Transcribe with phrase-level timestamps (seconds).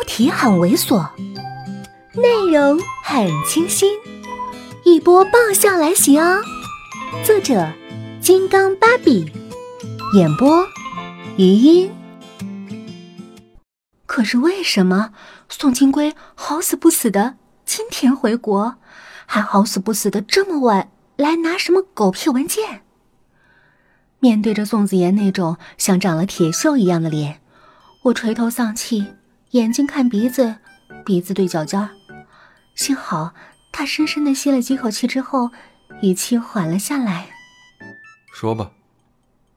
[0.00, 1.06] 标题很猥琐，
[2.14, 3.92] 内容很清新，
[4.82, 6.40] 一波爆笑来袭哦！
[7.22, 7.70] 作者：
[8.18, 9.30] 金刚芭比，
[10.14, 10.66] 演播：
[11.36, 11.92] 余音。
[14.06, 15.12] 可是为什么
[15.50, 17.36] 宋金龟好死不死的
[17.66, 18.76] 今天回国，
[19.26, 22.80] 还好死不死的这么晚来拿什么狗屁文件？
[24.18, 27.42] 面对着宋子妍那种像长了铁锈一样的脸，
[28.04, 29.06] 我垂头丧气，
[29.50, 30.56] 眼睛看鼻子，
[31.04, 31.90] 鼻子对脚尖儿。
[32.76, 33.34] 幸好
[33.72, 35.50] 他深深的吸了几口气之后，
[36.02, 37.30] 语气缓了下来。
[38.32, 38.70] 说吧。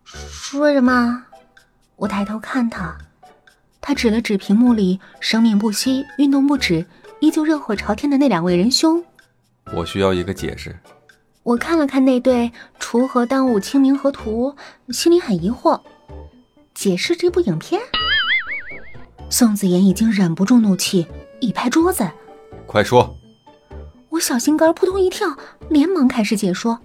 [0.03, 1.25] 说什么？
[1.95, 2.98] 我抬头看他，
[3.79, 6.85] 他指了指屏幕里生命不息、运动不止、
[7.20, 9.03] 依旧热火朝天的那两位仁兄。
[9.75, 10.75] 我需要一个解释。
[11.43, 14.55] 我看了看那对锄禾当午、清明河图，
[14.89, 15.79] 心里很疑惑。
[16.73, 17.79] 解释这部影片？
[19.30, 21.08] 宋子妍已经忍不住怒气，
[21.40, 22.08] 一拍桌子
[22.68, 23.16] ：“快说！”
[24.10, 25.35] 我小心肝扑通一跳，
[25.70, 26.80] 连忙开始解说：“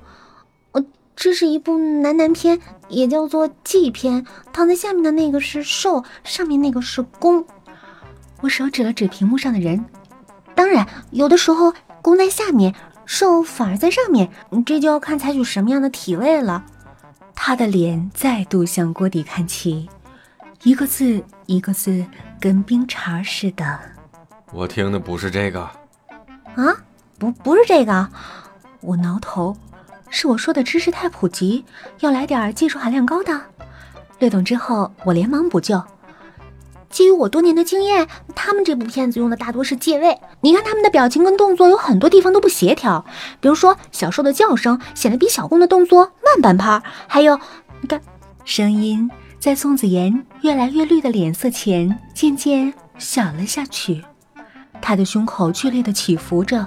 [0.73, 0.83] 呃，
[1.15, 2.59] 这是一部男男片，
[2.89, 4.25] 也叫做祭片。
[4.53, 7.45] 躺在下面的那个是受，上面那个是攻。”
[8.41, 9.85] 我手指了指屏幕上的人，
[10.55, 12.75] 当然，有的时候攻在下面。
[13.05, 14.31] 兽反而在上面，
[14.67, 16.65] 这就要看采取什么样的体位了。
[17.35, 19.89] 他的脸再度向锅底看齐，
[20.65, 22.05] 一个字一个字
[22.41, 23.79] 跟冰碴似的。
[24.53, 25.61] 我听的不是这个。
[25.61, 26.77] 啊，
[27.19, 28.09] 不，不是这个。
[28.81, 29.57] 我挠头，
[30.11, 31.65] 是我说的知识太普及，
[32.01, 33.41] 要来点技术含量高的。
[34.19, 35.81] 略懂之后，我连忙补救。
[36.91, 40.19] 基于我多年的经验，他们这部片子用的大多是借位。
[40.41, 43.05] 你看他们的表情跟动作有很多地方都不协调，
[43.41, 47.39] 比如说小受的叫声显得比小公的动作慢半拍，还有，
[47.81, 48.01] 你看，
[48.45, 49.09] 声音
[49.41, 54.05] 在宋子妍越来越绿的脸色前渐渐小了下去，
[54.83, 56.67] 他的胸口剧烈的起伏着，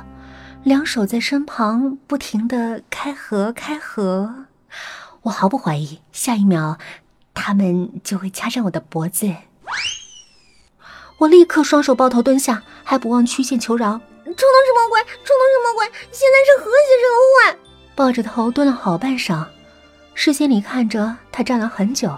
[0.63, 4.45] 两手在身旁不停的开合开合，
[5.23, 6.77] 我毫不怀疑，下一秒
[7.33, 9.29] 他们就会掐上我的脖子。
[11.17, 15.03] 我立刻双手抱头蹲下，还不忘曲线求饶：“冲动什么鬼？
[15.03, 15.85] 冲动什么鬼？
[16.11, 17.59] 现在是和谐社会？”
[17.93, 19.45] 抱着头蹲了好半晌，
[20.15, 22.17] 视线里看着他站了很久，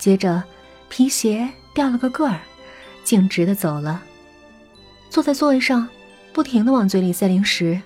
[0.00, 0.42] 接着
[0.88, 2.40] 皮鞋掉了个个儿，
[3.04, 4.02] 径直的走了。
[5.10, 5.86] 坐在座位上，
[6.32, 7.80] 不停的往嘴里塞零食。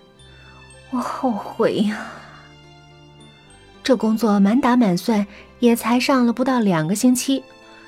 [0.91, 2.07] 我后悔呀！
[3.83, 5.27] 这工作满打满算
[5.59, 7.43] 也才上了不到两个星期。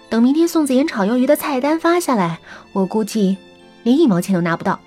[0.09, 2.41] 等明天宋子妍炒鱿鱼的菜单发下来，
[2.73, 3.37] 我估计
[3.85, 4.81] 连一毛钱都拿不到。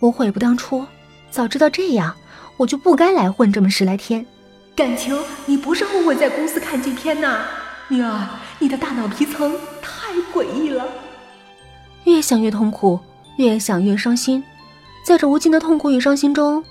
[0.00, 0.84] 我悔不当初，
[1.30, 2.16] 早知道这样，
[2.56, 4.26] 我就不该来混这么十来天。
[4.74, 5.16] 感情
[5.46, 7.46] 你不是后悔在公司看禁片呐，
[7.88, 10.84] 女儿，你的大脑皮层太诡异了。
[12.04, 12.98] 越想越痛苦，
[13.36, 14.42] 越想越伤心，
[15.04, 16.64] 在这无尽的痛苦与伤心中，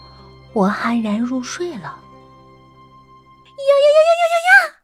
[0.53, 1.75] 我酣然入睡了。
[1.75, 4.75] 呀呀呀呀呀呀呀！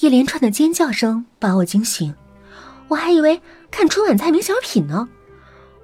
[0.00, 2.14] 一连串的尖叫声把我惊醒。
[2.88, 5.08] 我还以为看春晚猜谜小品呢，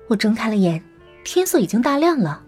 [0.08, 0.82] 我睁开了眼，
[1.24, 2.42] 天色已经大亮了，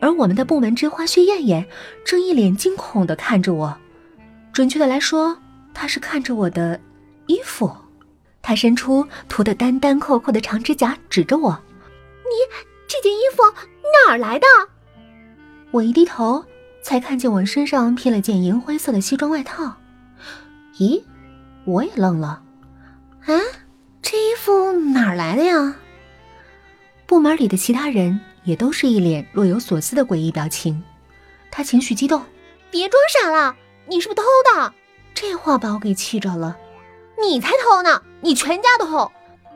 [0.00, 1.66] 而我们的部门之花薛艳艳
[2.04, 3.78] 正一脸惊恐的看着我，
[4.52, 5.38] 准确的来说，
[5.74, 6.78] 她是看着我的
[7.26, 7.70] 衣服，
[8.40, 11.58] 他伸出涂的单单扣扣的长指甲指着我
[12.24, 12.56] ：“你
[12.88, 13.42] 这件衣服
[14.06, 14.46] 哪儿来的？”
[15.70, 16.44] 我一低头，
[16.82, 19.74] 才看见我身上披了件银灰色的西装外套。
[20.78, 21.02] 咦，
[21.64, 22.42] 我也愣了，
[23.26, 23.38] 啊？
[24.02, 25.76] 这衣服哪儿来的呀？
[27.06, 30.82] 部门里的其他人也都是一脸若有所思的诡异表情。
[31.50, 32.22] 他情绪激动
[32.70, 33.54] ：“别装傻了，
[33.86, 34.22] 你是不是偷
[34.54, 34.74] 的？”
[35.14, 36.56] 这话把我给气着了。
[37.20, 38.02] 你才偷呢！
[38.20, 39.12] 你全家都偷！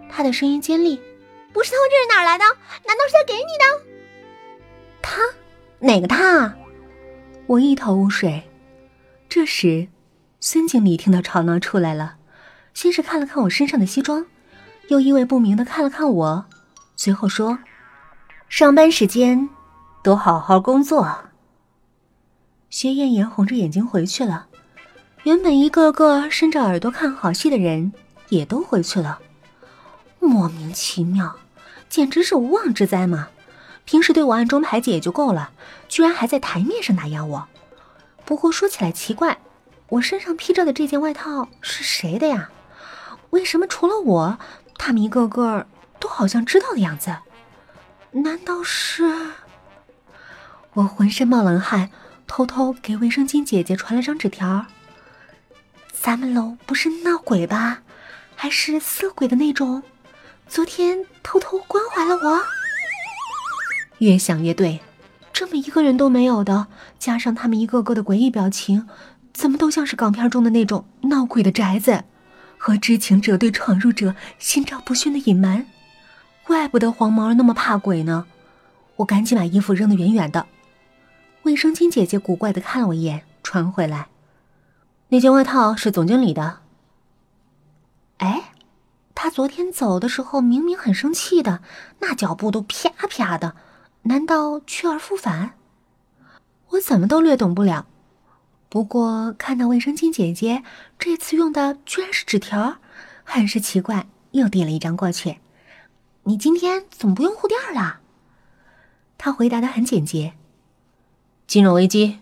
[0.08, 1.00] 他的声音尖利
[1.52, 2.44] ：“不是偷，这是哪来的？
[2.86, 3.86] 难道是他给你的？”
[5.02, 5.20] 他？
[5.80, 6.54] 哪个他？
[7.46, 8.42] 我一头雾水。
[9.28, 9.88] 这时，
[10.40, 12.16] 孙经理听到吵闹出来了，
[12.72, 14.26] 先是看了看我身上的西装。
[14.88, 16.46] 又意味不明的看了看我，
[16.94, 17.58] 随后说
[18.48, 19.48] ：“上班时间，
[20.04, 21.30] 都好好工作。”
[22.70, 24.46] 薛艳艳红着眼睛回去了，
[25.26, 27.92] 原本一个个伸着耳朵看好戏的人
[28.28, 29.18] 也都回去了。
[30.20, 31.34] 莫名其妙，
[31.88, 33.26] 简直是无妄之灾嘛！
[33.84, 35.50] 平时对我暗中排挤也就够了，
[35.88, 37.48] 居然还在台面上打压我。
[38.24, 39.38] 不过说起来奇怪，
[39.88, 42.50] 我身上披着的这件外套是谁的呀？
[43.30, 44.38] 为什么除了我？
[44.78, 45.66] 他们一个个
[45.98, 47.16] 都好像知道的样子，
[48.12, 49.10] 难道是？
[50.74, 51.90] 我浑身冒冷汗，
[52.28, 54.66] 偷偷给卫生巾姐姐传了张纸条。
[56.06, 57.82] 咱们楼不是闹鬼吧？
[58.36, 59.82] 还是色鬼的那种？
[60.46, 62.40] 昨天偷偷关怀了我。
[63.98, 64.78] 越想越对，
[65.32, 68.86] 这么一个人都没有的，加上他们一个个的诡异表情，
[69.32, 72.04] 怎么都像是港片中的那种闹鬼的宅子，
[72.56, 75.66] 和知情者对闯入者心照不宣的隐瞒。
[76.44, 78.26] 怪不得黄毛那么怕鬼呢。
[78.94, 80.46] 我赶紧把衣服扔得远远的。
[81.42, 84.06] 卫生巾姐姐古怪的看了我一眼，穿回来。
[85.08, 86.60] 那件外套是总经理的。
[88.18, 88.52] 哎，
[89.14, 91.62] 他昨天走的时候明明很生气的，
[92.00, 93.54] 那脚步都啪啪的，
[94.02, 95.54] 难道去而复返？
[96.70, 97.86] 我怎么都略懂不了。
[98.68, 100.64] 不过看到卫生巾姐姐
[100.98, 102.78] 这次用的居然是纸条，
[103.22, 105.38] 很是奇怪，又递了一张过去。
[106.24, 108.00] 你今天怎么不用护垫了？
[109.16, 110.34] 他回答的很简洁。
[111.46, 112.18] 金融危机。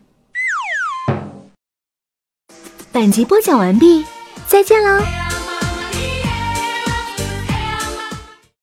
[2.94, 4.05] 本集播讲完毕，
[4.46, 5.24] 再见喽。